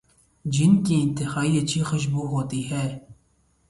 جن 0.45 0.71
کی 0.83 0.95
انتہائی 1.03 1.57
اچھی 1.59 1.81
خوشبو 1.83 2.27
ہوتی 2.27 2.61
ہے 2.71 2.85